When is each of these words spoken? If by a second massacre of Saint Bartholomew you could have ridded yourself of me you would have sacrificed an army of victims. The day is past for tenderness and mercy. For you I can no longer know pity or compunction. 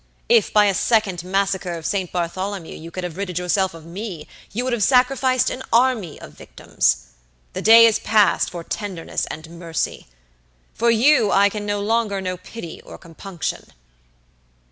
If 0.29 0.51
by 0.51 0.65
a 0.65 0.73
second 0.73 1.23
massacre 1.23 1.73
of 1.73 1.85
Saint 1.85 2.11
Bartholomew 2.11 2.75
you 2.75 2.89
could 2.89 3.03
have 3.03 3.17
ridded 3.17 3.37
yourself 3.37 3.75
of 3.75 3.85
me 3.85 4.27
you 4.51 4.63
would 4.63 4.73
have 4.73 4.81
sacrificed 4.81 5.51
an 5.51 5.61
army 5.71 6.19
of 6.19 6.31
victims. 6.33 7.05
The 7.53 7.61
day 7.61 7.85
is 7.85 7.99
past 7.99 8.49
for 8.49 8.63
tenderness 8.63 9.27
and 9.27 9.59
mercy. 9.59 10.07
For 10.73 10.89
you 10.89 11.31
I 11.31 11.49
can 11.49 11.67
no 11.67 11.79
longer 11.81 12.19
know 12.19 12.37
pity 12.37 12.81
or 12.81 12.97
compunction. 12.97 13.67